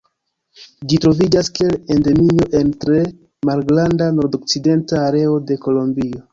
[0.93, 3.03] Ĝi troviĝas kiel endemio en tre
[3.53, 6.29] malgranda nordokcidenta areo de Kolombio.